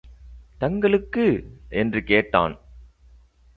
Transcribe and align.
தங்களுக்கு? 0.57 1.57
என்று 1.69 2.03
கேட்டான். 2.03 2.59